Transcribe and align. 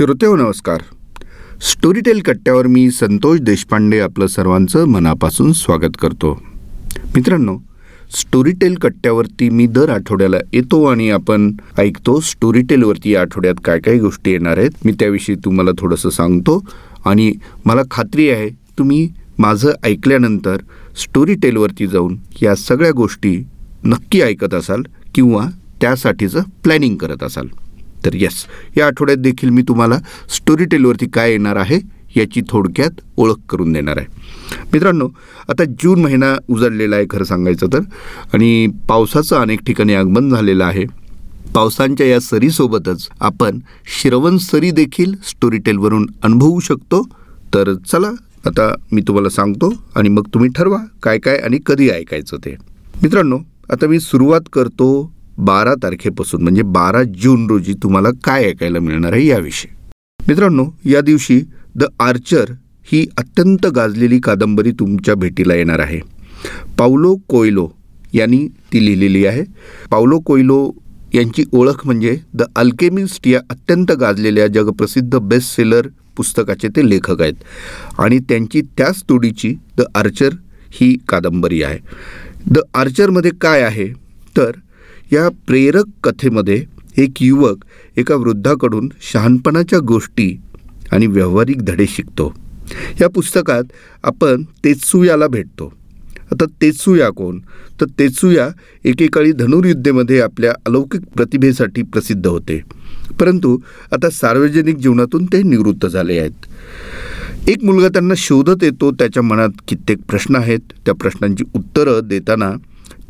श्रोतेहो 0.00 0.36
नमस्कार. 0.36 0.82
स्टोरीटेल 1.62 2.20
कट्ट्यावर 2.20 2.66
मी 2.66 2.90
संतोष 2.90 3.40
देशपांडे 3.40 4.00
आपलं 4.00 4.26
सर्वांचं 4.26 4.84
मनापासून 4.84 5.52
स्वागत 5.52 5.96
करतो. 6.02 6.42
मित्रांनो 7.14 7.56
स्टोरीटेल 8.10 8.74
कट्ट्यावरती 8.74 9.50
मी 9.50 9.66
दर 9.66 9.90
आठवड्याला 9.90 10.36
येतो 10.52 10.84
आणि 10.84 11.10
आपण 11.10 11.52
ऐकतो 11.78 12.20
स्टोरीटेलवरती 12.20 13.10
या 13.10 13.20
आठवड्यात 13.20 13.54
काय 13.64 13.78
काय 13.78 13.98
गोष्टी 13.98 14.30
येणार 14.30 14.58
आहेत 14.58 14.70
मी 14.84 14.92
त्याविषयी 14.92 15.34
तुम्हाला 15.34 15.70
थोडंसं 15.78 16.10
सांगतो. 16.10 16.64
आणि 17.04 17.32
मला 17.64 17.82
खात्री 17.90 18.30
आहे 18.30 18.48
तुम्ही 18.48 19.08
माझं 19.38 19.70
ऐकल्यानंतर 19.84 20.56
स्टोरीटेलवरती 20.96 21.86
जाऊन 21.86 22.16
या 22.42 22.54
सगळ्या 22.54 22.90
गोष्टी 22.90 23.46
नक्की 23.84 24.20
ऐकत 24.20 24.54
असाल 24.54 24.82
किंवा 25.14 25.46
त्यासाठीचं 25.80 26.40
प्लॅनिंग 26.64 26.96
करत 26.96 27.22
असाल. 27.22 27.46
तर 28.04 28.14
येस 28.14 28.44
या 28.76 28.86
आठवड्यात 28.86 29.18
देखील 29.18 29.50
मी 29.50 29.62
तुम्हाला 29.62 29.98
स्टोरी 30.36 30.64
टेलवरती 30.64 31.06
काय 31.06 31.30
येणार 31.30 31.56
आहे 31.56 31.78
याची 32.16 32.40
थोडक्यात 32.48 33.00
ओळख 33.16 33.36
करून 33.48 33.72
देणार 33.72 33.96
आहे. 33.96 34.06
मित्रांनो 34.72 35.08
आता 35.48 35.64
जून 35.82 36.00
महिना 36.02 36.34
उजळलेला 36.48 36.96
आहे 36.96 37.04
खरं 37.10 37.24
सांगायचं 37.24 37.66
तर 37.72 37.80
आणि 38.34 38.66
पावसाचं 38.88 39.36
अनेक 39.36 39.60
ठिकाणी 39.66 39.94
आगमन 39.94 40.30
झालेलं 40.30 40.64
आहे. 40.64 40.84
पावसांच्या 41.54 42.06
या 42.06 42.20
सरीसोबतच 42.20 43.08
आपण 43.20 43.58
श्रवण 44.00 44.36
सरी 44.38 44.70
देखील 44.70 45.14
स्टोरी 45.24 45.58
टेलवरून 45.58 46.06
अनुभवू 46.22 46.60
शकतो. 46.60 47.02
तर 47.54 47.72
चला 47.74 48.10
आता 48.46 48.72
मी 48.92 49.00
तुम्हाला 49.00 49.28
सांगतो 49.28 49.72
आणि 49.96 50.08
मग 50.08 50.26
तुम्ही 50.34 50.50
ठरवा 50.56 50.78
काय 51.02 51.18
काय 51.18 51.36
आणि 51.36 51.58
कधी 51.66 51.88
ऐकायचं 51.90 52.36
ते. 52.36 52.54
मित्रांनो 53.02 53.38
आता 53.70 53.86
मी 53.86 54.00
सुरुवात 54.00 54.48
करतो 54.52 54.90
बारा 55.40 55.74
तारखेपासून 55.74 56.42
म्हणजे 56.42 56.62
बारा 56.62 57.02
जून 57.02 57.46
रोजी 57.46 57.72
तुम्हाला 57.72 58.08
काय 58.24 58.44
ऐकायला 58.44 58.78
मिळणार 58.78 59.12
आहे 59.12 59.26
याविषयी. 59.26 59.74
मित्रांनो 60.28 60.66
या 60.84 61.00
दिवशी 61.00 61.40
द 61.74 61.84
आर्चर 62.00 62.44
ही 62.84 63.06
अत्यंत 63.18 63.66
गाजलेली 63.66 64.18
कादंबरी 64.18 64.70
तुमच्या 64.70 65.14
भेटीला 65.14 65.54
येणार 65.54 65.78
आहे. 65.78 66.00
पावलो 66.78 67.16
कोयलो 67.28 67.68
यांनी 68.12 68.48
ती 68.72 68.84
लिहिलेली 68.86 69.26
आहे. 69.26 69.44
पावलो 69.90 70.18
कोयलो 70.18 70.70
यांची 71.14 71.44
ओळख 71.52 71.86
म्हणजे 71.86 72.18
द 72.34 72.42
अल्केमिस्ट 72.56 73.28
या 73.28 73.40
अत्यंत 73.50 73.92
गाजलेल्या 73.92 74.46
जगप्रसिद्ध 74.46 75.18
बेस्ट 75.18 75.56
सेलर 75.56 75.88
पुस्तकाचे 76.16 76.68
ते 76.68 76.90
लेखक 76.90 77.22
आहेत. 77.22 77.34
आणि 77.98 78.18
त्यांची 78.18 78.60
त्याच 78.60 79.02
तोडीची 79.08 79.54
द 79.78 79.82
आर्चर 79.94 80.28
ही 80.70 80.98
कादंबरी 81.08 81.62
आहे. 81.62 81.78
द 82.46 82.58
आर्चरमध्ये 82.74 83.30
काय 83.40 83.62
आहे? 83.62 83.88
तर 84.36 84.50
या 85.12 85.28
प्रेरक 85.28 85.84
कथेमध्ये 86.04 86.64
एक 86.96 87.10
युवक 87.20 87.56
एका 87.96 88.14
वृद्धाकडून 88.14 88.88
शहाणपणाच्या 89.12 89.78
गोष्टी 89.78 90.40
आणि 90.92 91.06
व्यावहारिक 91.06 91.64
धडे 91.64 91.86
शिकतो. 91.88 92.34
या 93.00 93.08
पुस्तकात 93.08 93.62
आपण 94.02 94.42
तेत्सुयाला 94.42 95.26
भेटतो. 95.26 95.72
आता 96.32 96.44
तेत्सुया 96.44 97.10
कोण? 97.10 97.38
तर 97.80 97.84
तेत्सुया 97.98 98.48
एकेकाळी 98.84 99.32
धनुर्युद्धेमध्ये 99.32 100.20
आपल्या 100.20 100.52
अलौकिक 100.66 101.00
प्रतिभेसाठी 101.16 101.82
प्रसिद्ध 101.82 102.26
होते. 102.26 102.60
परंतु 103.20 103.58
आता 103.92 104.10
सार्वजनिक 104.10 104.76
जीवनातून 104.76 105.26
ते 105.26 105.42
निवृत्त 105.42 105.86
झाले 105.86 106.18
आहेत. 106.18 106.30
एक 107.48 107.64
मुलगा 107.64 107.88
त्यांना 107.88 108.14
शोधत 108.16 108.64
येतो 108.64 108.90
त्याच्या 108.90 109.22
मनात 109.22 109.48
कित्येक 109.68 109.98
प्रश्न 110.10 110.36
आहेत. 110.36 110.60
त्या 110.84 110.94
प्रश्नांची 110.94 111.44
उत्तरं 111.54 112.00
देताना 112.08 112.52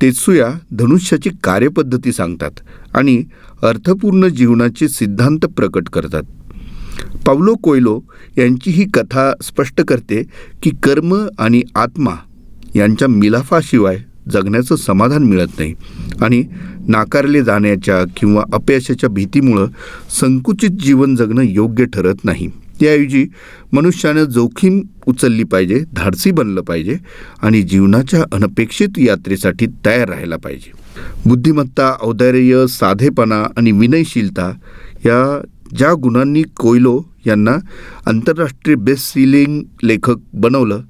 तेत्सुया 0.02 0.48
धनुष्याची 0.72 1.30
कार्यपद्धती 1.44 2.12
सांगतात 2.12 2.50
आणि 2.94 3.24
अर्थपूर्ण 3.62 4.28
जीवनाचे 4.28 4.88
सिद्धांत 4.88 5.38
प्रकट 5.38 5.88
करतात. 5.88 6.22
पावलो 7.26 7.54
कोयलो 7.54 8.00
यांची 8.38 8.70
ही 8.70 8.84
कथा 8.94 9.32
स्पष्ट 9.42 9.80
करते 9.80 10.22
की 10.62 10.70
कर्म 10.82 11.26
आणि 11.38 11.62
आत्मा 11.74 12.14
यांच्या 12.74 13.08
मिलाफाशिवाय 13.08 13.98
जगण्याचं 14.32 14.76
समाधान 14.76 15.22
मिळत 15.22 15.58
नाही 15.58 15.75
आणि 16.22 16.44
नाकारले 16.88 17.42
जाण्याच्या 17.42 18.04
किंवा 18.16 18.44
अपयशाच्या 18.52 19.10
भीतीमुळं 19.10 19.66
संकुचित 20.20 20.70
जीवन 20.70 21.16
जगणं 21.16 21.42
योग्य 21.42 21.84
ठरत 21.84 22.25
नाही. 22.25 22.48
त्याऐवजी 22.80 23.26
मनुष्यानं 23.72 24.24
जोखीम 24.24 24.80
उचलली 25.06 25.44
पाहिजे 25.44 25.84
धाडसी 25.92 26.30
बनलं 26.30 26.60
पाहिजे 26.60 26.96
आणि 27.42 27.62
जीवनाच्या 27.62 28.24
अनपेक्षित 28.32 28.88
यात्रेसाठी 28.98 29.66
तयार 29.86 30.08
राहायला 30.08 30.36
पाहिजे. 30.36 30.70
बुद्धिमत्ता 31.26 31.96
औदार्य 32.02 32.66
साधेपणा 32.69 33.46
आणि 33.56 33.72
विनयशीलता 33.72 34.52
या 35.06 35.40
ज्या 35.76 35.92
गुणांनी 35.94 36.42
कोयलो 36.42 37.02
यांना 37.26 37.56
आंतरराष्ट्रीय 38.06 38.76
बेस्ट 38.76 39.04
सिलिंग 39.04 39.62
लेखक 39.82 40.16
बनवलं 40.34 40.80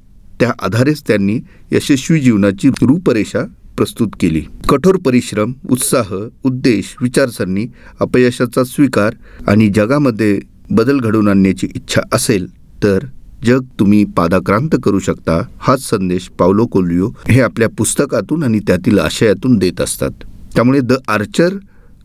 त्या 0.40 0.52
आधारेच 0.62 1.02
त्यांनी 1.08 1.40
यशस्वी 1.72 2.20
जीवनाची 2.20 2.68
रूपरेषा 2.68 3.44
प्रस्तुत 3.76 4.08
केली. 4.20 4.42
कठोर 4.68 4.96
परिश्रम 4.96 5.52
उत्साह 5.70 6.14
उद्देश 6.44 6.96
विचारसरणी 7.02 7.66
अपयशाचा 8.00 8.64
स्वीकार 8.64 9.12
आणि 9.46 9.68
जगामध्ये 9.68 10.40
बदल 10.70 10.98
घडवून 10.98 11.28
आणण्याची 11.28 11.68
इच्छा 11.74 12.00
असेल 12.12 12.46
तर 12.82 13.04
जग 13.44 13.64
तुम्ही 13.78 14.04
पादाक्रांत 14.16 14.76
करू 14.84 14.98
शकता 14.98 15.40
हाच 15.58 15.80
संदेश 15.80 16.28
पावलो 16.38 16.66
कोलिओ 16.66 17.08
हे 17.28 17.40
आपल्या 17.40 17.68
पुस्तकातून 17.68 18.42
आणि 18.42 18.58
त्यातील 18.58 18.98
आशयातून 18.98 19.56
देत 19.58 19.80
असतात. 19.80 20.10
त्यामुळे 20.54 20.80
द 20.80 20.92
आर्चर 21.08 21.56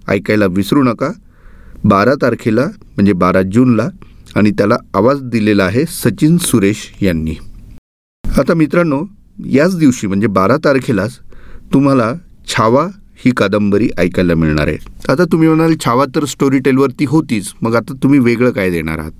ऐकायला 0.07 0.45
विसरू 0.45 0.83
नका. 0.83 1.11
बारा 1.83 2.13
तारखेला 2.21 2.65
म्हणजे 2.65 3.13
बारा 3.13 3.41
जूनला 3.53 3.87
आणि 4.35 4.51
त्याला 4.51 4.77
आवाज 4.93 5.21
दिलेला 5.23 5.63
आहे 5.63 5.85
सचिन 5.85 6.37
सुरेश 6.37 6.77
यांनी. 7.01 7.35
आता 8.23 8.53
मित्रांनो 8.53 9.01
याच 9.45 9.77
दिवशी 9.77 10.07
म्हणजे 10.07 10.27
बारा 10.27 10.57
तारखेलाच 10.65 11.17
तुम्हाला 11.73 12.11
छावा 12.47 12.87
ही 13.17 13.31
कादंबरी 13.31 13.89
ऐकायला 13.97 14.35
मिळणार 14.35 14.67
आहे. 14.67 14.77
आता 15.09 15.23
तुम्ही 15.23 15.47
म्हणाल 15.47 15.73
छावा 15.85 16.05
तर 16.15 16.25
स्टोरी 16.25 16.59
टेलवरती 16.59 17.05
होतीच. 17.05 17.51
मग 17.61 17.75
आता 17.75 17.93
तुम्ही 18.03 18.19
वेगळं 18.19 18.51
काय 18.51 18.69
देणार 18.69 18.99
आहात? 18.99 19.11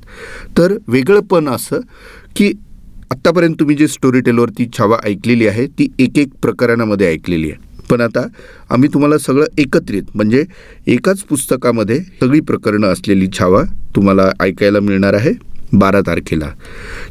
तर 0.58 0.78
वेगळं 0.88 1.20
पण 1.22 1.48
असं 1.48 1.80
की 2.36 2.52
आत्तापर्यंत 3.12 3.56
तुम्ही 3.60 3.76
जे 3.76 3.88
स्टोरी 3.88 4.20
टेलवरती 4.20 4.66
छावा 4.78 4.98
ऐकलेली 5.04 5.48
आहे 5.48 5.66
ती 5.68 5.88
एक 6.00 6.18
एक 6.18 6.30
प्रकरणामध्ये 6.42 7.08
ऐकलेली 7.08 7.52
आहे. 7.52 7.64
पण 7.90 8.02
आता 8.02 8.26
आम्ही 8.70 8.90
तुम्हाला 8.94 9.18
सगळं 9.18 9.46
एकत्रित 9.58 10.04
म्हणजे 10.16 10.44
एकाच 10.88 11.20
पुस्तकामध्ये 11.20 12.00
सगळी 12.22 12.40
प्रकरणं 12.40 12.88
असलेली 12.88 13.28
छावा 13.40 13.64
तुम्हाला 13.96 14.30
ऐकायला 14.40 14.80
मिळणार 14.80 15.14
आहे 15.14 15.34
बारा 15.74 16.02
तारखेला. 16.02 16.50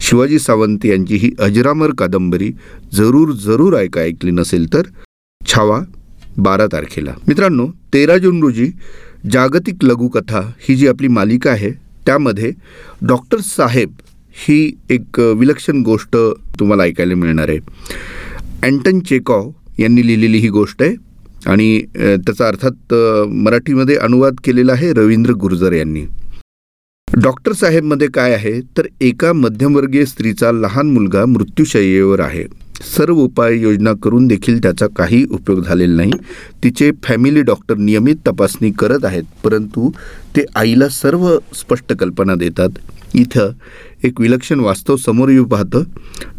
शिवाजी 0.01 0.39
सावंत 0.39 0.87
यांची 0.87 1.17
ही 1.17 1.31
अजरामर 1.39 1.91
कादंबरी 1.99 2.51
जरूर 2.95 3.33
जरूर 3.45 3.77
ऐका 3.79 4.01
ऐकली 4.01 4.31
नसेल 4.31 4.73
तर 4.73 4.83
छावा 5.41 5.81
बारा 6.37 6.67
तारखेला. 6.73 7.13
मित्रांनो 7.29 7.67
तेरा 7.93 8.17
जून 8.19 8.41
रोजी 8.43 8.71
जागतिक 9.33 9.85
लघुकथा 9.85 10.41
ही 10.69 10.75
जी 10.77 10.89
आपली 10.89 11.09
मालिका 11.09 11.51
आहे 11.51 11.71
त्यामध्ये 12.07 12.51
डॉक्टर 13.09 13.41
साहेब 13.41 13.91
ही 14.37 14.57
एक 14.91 15.21
विलक्षण 15.39 15.83
गोष्ट 15.83 16.17
तुम्हाला 16.59 16.83
ऐकायला 16.83 17.15
मिळणार 17.15 17.49
आहे. 17.49 17.59
अँटन 18.63 19.01
चेकॉव 19.01 19.51
यांनी 19.79 20.07
लिहिलेली 20.07 20.39
ही 20.39 20.49
गोष्ट 20.49 20.83
आहे 20.83 20.95
आणि 21.51 21.81
त्याचा 21.97 22.47
अर्थात 22.49 22.95
मराठीमध्ये 23.29 23.97
अनुवाद 23.97 24.35
केलेला 24.45 24.73
आहे 24.73 24.93
रवींद्र 24.93 25.33
गुर्जर 25.33 25.73
यांनी. 25.73 26.05
डॉक्टर 27.09 27.53
साहेबमध्ये 27.53 28.09
काय 28.15 28.33
आहे? 28.35 28.61
तर 28.79 28.87
एका 29.01 29.33
मध्यमवर्गीय 29.33 30.05
स्त्रीचा 30.05 30.53
लहान 30.53 30.91
मुलगा 30.93 31.25
मृत्यूशय्येवर 31.27 32.21
आहे. 32.21 32.45
सर्व 32.83 33.15
उपाययोजना 33.15 33.93
करून 34.03 34.27
देखील 34.27 34.63
त्याचा 34.63 34.87
काही 34.87 35.27
उपयोग 35.31 35.63
झालेला 35.63 35.97
नाही. 35.97 36.13
तिचे 36.65 36.91
फॅमिली 37.03 37.43
डॉक्टर 37.43 37.75
नियमित 37.75 38.17
तपासणी 38.27 38.71
करत 38.71 39.05
आहेत 39.05 39.23
परंतु 39.45 39.91
ते 40.37 40.45
आईला 40.55 40.89
सर्व 40.89 41.39
स्पष्ट 41.55 41.93
कल्पना 41.93 42.35
देतात. 42.35 42.69
इथं 43.15 43.51
एक 44.05 44.21
विलक्षण 44.21 44.61
वास्तव 44.61 44.97
समोर 44.97 45.29
येऊ 45.29 45.45
पाहतं. 45.45 45.83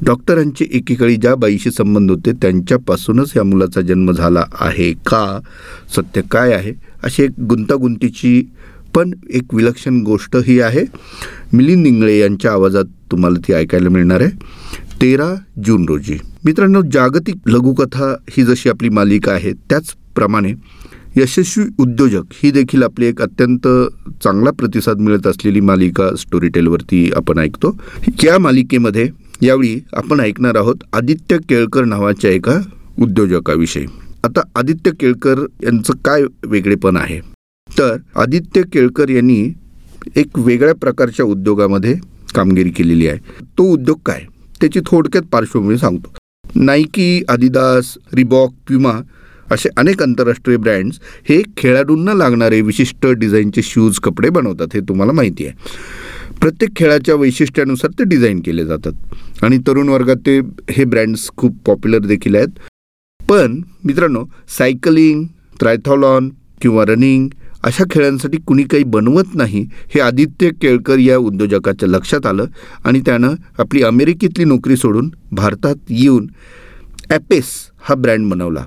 डॉक्टरांचे 0.06 0.66
एकेकाळी 0.72 1.16
ज्या 1.16 1.36
बाईशी 1.36 1.72
संबंध 1.72 2.12
होते 2.12 2.32
त्यांच्यापासूनच 2.32 3.31
या 3.36 3.44
मुलाचा 3.44 3.81
जन्म 3.81 4.12
झाला 4.12 4.46
आहे 4.60 4.92
का? 4.94 5.40
सत्य 5.96 6.22
काय 6.31 6.54
आहे? 6.54 6.74
अशी 7.04 7.24
एक 7.24 7.31
गुंतागुंतीची 7.40 8.50
पण 8.96 9.12
एक 9.30 9.54
विलक्षण 9.54 10.02
गोष्ट 10.02 10.36
ही 10.36 10.60
आहे. 10.60 10.81
मिलिंद 11.54 11.88
इंगळे 11.88 12.20
यांच्या 12.20 12.52
आवाजात 12.52 12.84
तुम्हाला 13.12 13.48
ती 13.48 13.54
ऐकायला 13.54 13.90
मिळणार 13.90 14.22
आहे. 14.22 14.31
तेरा 15.06 15.36
जून 15.66 15.86
रोजी. 15.90 16.18
मित्रांनो 16.46 16.81
जागतिक 16.92 17.36
लघुकथा 17.46 18.16
ही 18.30 18.44
जशी 18.44 18.69
आपली 18.69 18.90
मालिका 18.90 19.31
आहे 19.31 19.52
त्याचप्रमाणे 19.69 20.54
यशस्वी 21.18 21.63
उद्योजक 21.78 22.22
ही 22.31 22.52
देखील 22.52 22.84
आपली 22.84 23.06
एक 23.06 23.22
अत्यंत 23.22 23.68
चांगला 24.24 24.52
प्रतिसाद 24.52 25.00
मिळत 25.00 25.28
असलेली 25.28 25.62
मालिका 25.62 26.16
स्टोरी 26.16 26.48
टेलवरती 26.48 27.12
आपण 27.16 27.38
ऐकतो. 27.38 27.75
या 28.24 28.40
मालिकेमध्ये 28.40 29.10
यावेळी 29.42 29.80
आपण 29.94 30.19
ऐकणार 30.19 30.56
आहोत 30.56 30.75
आदित्य 30.94 31.38
केळकर 31.50 31.84
नावाच्या 31.84 32.31
एका 32.31 32.60
उद्योजकाविषयी. 33.00 33.86
आता 34.24 34.42
आदित्य 34.56 34.92
केळकर 35.00 35.46
यांचं 35.63 35.94
काय 36.06 36.22
वेगळेपण 36.46 36.96
आहे? 36.96 37.19
तर 37.78 37.98
आदित्य 38.16 38.62
केळकर 38.74 39.10
यांनी 39.10 39.54
एक 40.16 40.40
वेगळ्या 40.40 40.75
प्रकारच्या 40.75 41.25
उद्योगामध्ये 41.25 41.96
कामगिरी 42.36 42.69
केलेली 42.69 43.07
आहे. 43.07 43.19
तो 43.57 43.63
उद्योग 43.63 43.98
काय? 44.06 44.22
त्याची 44.66 44.80
थोडक्यात 44.86 45.24
पार्श्वभूमी 45.24 45.78
सांगतो. 45.78 46.16
नायकी 46.56 47.24
आदिदास 47.30 47.98
रिबॉक 48.14 48.54
प्युमा 48.68 48.94
असे 49.52 49.70
अनेक 49.78 50.02
आंतरराष्ट्रीय 50.02 50.58
ब्रँड्स 50.58 51.00
हे 51.30 51.42
खेळाडूंना 51.58 52.14
लागणारे 52.14 52.62
विशिष्ट 52.62 53.06
डिझाईनचे 53.06 53.62
शूज 53.62 54.00
कपडे 54.00 54.30
बनवतात 54.30 54.68
हे 54.74 54.80
तुम्हाला 54.80 55.12
माहिती 55.12 55.46
आहे. 55.46 55.54
प्रत्येक 56.42 56.72
खेळाच्या 56.76 57.16
वैशिष्ट्यानुसार 57.16 57.92
ते 57.92 58.04
डिझाईन 58.04 58.40
केले 58.40 58.66
जातात. 58.66 58.94
आणि 59.44 59.58
तरुण 59.68 59.90
वर्गात 59.90 60.16
ते 60.16 60.40
हे 60.72 60.86
ब्रँड्स 60.86 61.30
खूप 61.38 61.56
पॉप्युलर 61.66 62.00
देखील 62.00 62.36
आहेत. 62.36 62.48
पण 63.30 63.62
मित्रांनो 63.84 64.26
सायकलिंग 64.58 65.24
ट्रायथॉलॉन 65.60 66.30
किंवा 66.62 66.86
रनिंग 66.86 67.30
अशा 67.66 67.84
खेळांसाठी 67.92 68.38
कुणी 68.48 68.64
काही 68.64 68.84
बनवत 68.94 69.36
नाही 69.36 69.62
हे 69.94 70.00
आदित्य 70.00 70.50
केळकर 70.62 71.00
या 71.00 71.18
उद्योजकाच्या 71.18 71.90
लक्षात 71.90 72.26
आलं 72.26 72.46
आणि 72.86 73.00
त्यानं 73.06 73.36
आपली 73.60 73.84
अमेरिकेतली 73.84 74.46
नोकरी 74.46 74.76
सोडून 74.78 75.10
भारतात 75.32 75.92
येऊन 75.92 76.28
ॲपेस 77.10 77.46
हा 77.88 77.96
ब्रँड 77.96 78.30
बनवला. 78.30 78.64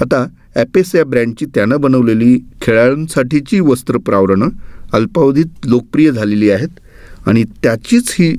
आता 0.00 0.24
ॲपेस 0.56 0.94
या 0.94 1.04
ब्रँडची 1.04 1.46
त्यानं 1.54 1.80
बनवलेली 1.80 2.38
खेळाडूंसाठीची 2.62 3.60
वस्त्र 3.60 3.98
प्रावरणं 4.06 4.48
अल्पावधीत 4.92 5.66
लोकप्रिय 5.66 6.10
झालेली 6.10 6.50
आहेत 6.50 7.28
आणि 7.28 7.44
त्याचीच 7.62 8.14
ही 8.18 8.32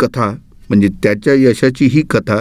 कथा 0.00 0.30
म्हणजे 0.68 0.88
त्याच्या 1.02 1.34
यशाची 1.34 1.86
ही 1.92 2.02
कथा 2.10 2.40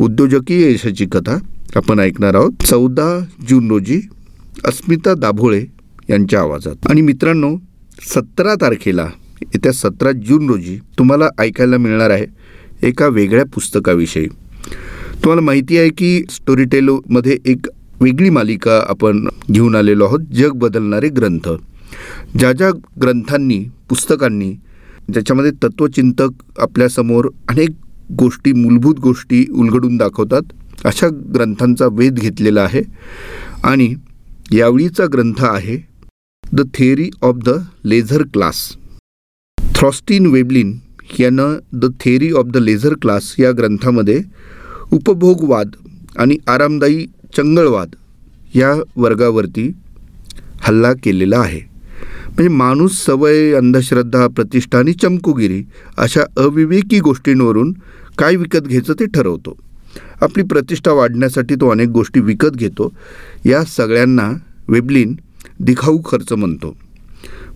उद्योजकीय 0.00 0.70
यशाची 0.72 1.06
कथा 1.12 1.38
आपण 1.76 2.00
ऐकणार 2.00 2.34
आहोत. 2.34 2.62
चौदा 2.66 3.18
जून 3.48 3.68
रोजी 3.70 4.00
अस्मिता 4.64 5.14
दाभोळे 5.14 5.64
यांच्या 6.10 6.40
आवाजात. 6.40 6.90
आणि 6.90 7.00
मित्रांनो 7.00 7.56
सतरा 8.00 8.54
तारखेला 8.54 9.08
येत्या 9.42 9.72
सतरा 9.72 10.12
जून 10.12 10.48
रोजी 10.48 10.78
तुम्हाला 10.98 11.28
ऐकायला 11.38 11.76
मिळणार 11.76 12.10
आहे 12.10 12.26
एका 12.82 13.06
वेगळ्या 13.06 13.44
पुस्तकाविषयी. 13.44 14.26
तुम्हाला 15.14 15.40
माहिती 15.40 15.78
आहे 15.78 15.88
की 15.88 16.22
स्टोरी 16.30 16.64
टेलोमध्ये 16.64 17.38
एक 17.44 17.66
वेगळी 18.00 18.30
मालिका 18.30 18.84
आपण 18.88 19.28
घेऊन 19.52 19.74
आलेलो 19.74 20.04
आहोत 20.04 20.20
जग 20.20 20.50
बदलणारे 20.50 21.08
ग्रंथ. 21.08 21.48
ज्या 22.38 22.52
ज्या 22.52 22.70
ग्रंथांनी 23.02 23.64
पुस्तकांनी 23.88 24.52
ज्याच्यामध्ये 25.12 25.50
तत्त्वचिंतक 25.50 26.28
आपल्यासमोर 26.58 27.28
अनेक 27.48 27.68
गोष्टी 28.18 28.52
मूलभूत 28.52 28.94
गोष्टी 28.94 29.46
उलगडून 29.52 29.96
दाखवतात 29.96 30.42
अशा 30.84 31.08
ग्रंथांचा 31.34 31.86
वेध 31.92 32.14
घेतलेला 32.14 32.62
आहे. 32.62 32.82
आणि 33.64 33.94
यावेळीचा 34.52 35.04
ग्रंथ 35.12 35.44
आहे 35.44 35.93
the 36.52 36.60
theory 36.74 37.10
of 37.22 37.36
the 37.36 37.48
leisure 37.84 38.22
class 38.22 38.56
Thorstein 39.74 40.26
Veblen 40.26 40.78
यानं 41.20 41.56
the 41.72 41.90
theory 42.00 42.30
of 42.32 42.46
the 42.46 42.56
leisure 42.56 42.94
class 42.94 43.34
या 43.38 43.52
ग्रंथामध्ये 43.52 44.20
उपभोगवाद 44.92 45.70
आणि 46.18 46.36
आरामदायी 46.48 47.06
चंगळवाद 47.36 47.94
या 48.54 48.72
वर्गावरती 48.96 49.68
हल्ला 50.60 50.92
केलेला 50.92 51.38
आहे. 51.38 51.60
म्हणजे 52.26 52.48
माणूस 52.48 53.04
सवय 53.04 53.52
अंधश्रद्धा 53.52 54.26
प्रतिष्ठा 54.26 54.78
आणि 54.78 54.92
चमकुगिरी 54.92 55.62
अशा 55.96 56.22
अविवेकी 56.36 57.00
गोष्टींवरून 57.00 57.72
काय 58.18 58.36
विकत 58.36 58.66
घ्यायचं 58.68 58.94
ते 59.00 59.06
ठरवतो. 59.06 59.56
आपली 60.20 60.42
प्रतिष्ठा 60.42 60.92
वाढण्यासाठी 60.92 61.54
तो 61.54 61.68
अनेक 61.68 61.88
गोष्टी 61.88 62.20
विकत 62.20 62.56
घेतो. 62.56 62.92
या 63.44 63.64
सगळ्यांना 63.64 64.30
वेबलिन 64.68 65.14
दिखाऊ 65.60 65.98
खर्च 66.06 66.32
म्हणतो. 66.32 66.76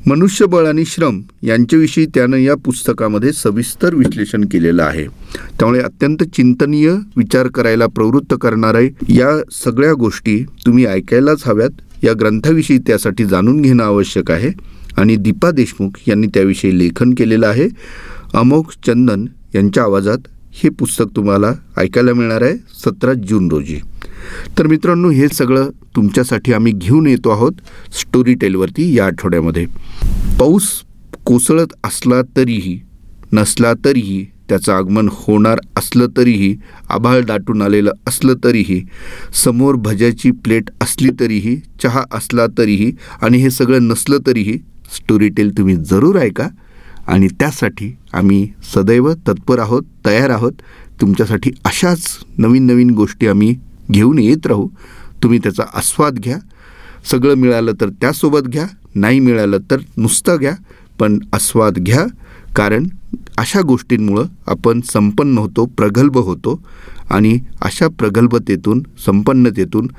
मनुष्यबळ 0.06 0.67
आणि 0.67 0.85
श्रम 0.85 1.20
यांच्याविषयी 1.43 2.06
त्यानं 2.06 2.37
या 2.37 2.55
पुस्तकामध्ये 2.55 3.32
सविस्तर 3.32 3.94
विश्लेषण 3.94 4.44
केलेलं 4.44 4.82
आहे. 4.82 5.05
त्यामुळे 5.58 5.81
अत्यंत 5.81 6.23
चिंतनीय 6.23 6.90
विचार 7.17 7.46
करायला 7.46 7.87
प्रवृत्त 7.87 8.35
करणारे 8.40 8.90
या 9.08 9.43
सगळ्या 9.64 9.93
गोष्टी 9.93 10.44
तुम्ही 10.67 10.87
ऐकायलाच 10.87 11.43
हव्यात. 11.44 12.05
या 12.05 12.12
ग्रंथाविषयी 12.12 12.79
त्यासाठी 12.79 13.25
जाणून 13.25 13.62
घेणं 13.62 13.85
आवश्यक 13.85 14.31
आहे. 14.31 14.50
आणि 14.96 15.17
दीपा 15.17 15.50
देशमुख 15.50 15.90
यांनी 16.08 16.26
त्याविषयी 16.26 16.79
लेखन 16.79 17.14
केलेलं 17.14 17.46
आहे. 17.46 17.69
अमोघ 18.35 18.64
चंदन 18.87 19.26
यांच्या 19.55 19.82
आवाजात 19.82 20.19
हे 20.52 20.70
पुस्तक 20.70 21.05
तुम्हाला 21.17 21.52
ऐकायला 21.76 22.12
मिळणार 22.12 22.43
आहे 22.43 22.55
सतरा 22.56 23.12
जून 23.12 23.49
रोजी. 23.49 23.76
तर 24.59 24.67
मित्रांनो 24.67 25.11
हे 25.11 25.29
सगळं 25.29 25.70
तुमच्यासाठी 25.97 26.53
आम्ही 26.53 26.73
घेऊन 26.73 27.06
येतो 27.06 27.31
आहोत 27.31 27.53
स्टोरी 28.00 28.35
टेलवरती 28.35 28.97
या 28.97 29.06
आठवड्यामध्ये. 29.06 29.67
पाऊस 30.38 30.69
कोसळत 31.25 31.73
असला 31.85 32.23
तरीही 32.37 32.81
नसला 33.32 33.73
तरीही 33.85 34.25
त्याचं 34.49 34.73
आगमन 34.73 35.09
होणार 35.12 35.59
असलं 35.76 36.06
तरीही 36.17 36.55
आभाळ 36.88 37.20
दाटून 37.20 37.62
आलेलं 37.62 37.91
असलं 38.06 38.35
तरीही 38.44 38.81
समोर 39.44 39.75
भज्याची 39.75 40.31
प्लेट 40.31 40.71
असली 40.81 41.09
तरीही 41.21 41.56
चहा 41.82 42.03
असला 42.12 42.47
तरीही 42.59 42.93
आणि 43.23 43.38
हे 43.38 43.50
सगळं 43.50 43.88
नसलं 43.88 44.19
तरीही 44.26 44.59
स्टोरी 44.97 45.29
टेल 45.29 45.56
तुम्ही 45.59 45.76
जरूर 45.76 46.17
ऐका 46.17 46.49
आणि 47.06 47.29
त्यासाठी 47.41 47.97
आम्ही 48.12 48.49
सदैव 48.75 49.12
तत्पर 49.29 49.59
आहोत 49.59 49.82
तयार 50.06 50.31
आहोत. 50.31 50.53
तुमच्यासाठी 51.00 51.50
अशाच 51.64 52.05
नवीन 52.38 52.67
नवीन 52.67 52.91
गोष्टी 52.91 53.26
आम्ही 53.26 53.55
घेऊन 53.90 54.19
येत 54.19 54.46
राहू. 54.46 54.69
तुम्ही 55.23 55.38
त्याचा 55.38 55.62
आस्वाद 55.75 56.14
घ्या. 56.14 56.38
सगळं 57.11 57.35
मिळालं 57.35 57.73
तर 57.81 57.88
त्यासोबत 57.88 58.49
घ्या. 58.49 58.67
नाही 58.94 59.20
मिळालं 59.20 59.58
तर 59.70 59.76
नुसतं 59.96 60.37
घ्या. 60.40 60.55
पण 60.99 61.19
आस्वाद 61.32 61.73
घ्या. 61.73 62.06
कारण 62.56 62.87
अशा 63.38 63.61
गोष्टींमुळं 63.61 64.25
आपण 64.46 64.81
संपन्न 64.81 65.38
होतो 65.38 65.67
प्रगल्भ 65.67 66.19
होतो 66.19 66.62
आणि 67.11 67.38
अशा 67.62 67.88
प्रगल्भतेतून 67.88 68.82
संपन्नतेतून 69.06 69.90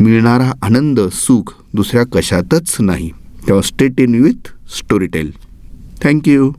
मिळणारा 0.00 0.52
आनंद 0.62 1.00
सुख 1.00 1.54
दुसऱ्या 1.74 2.04
कशातच 2.12 2.76
नाही. 2.80 3.10
तेव्हा 3.46 3.62
स्टेट 3.62 4.00
इन 4.00 4.22
विथ 4.24 4.48
स्टोरीटेल 4.68 5.32
थँक्यू 6.02 6.52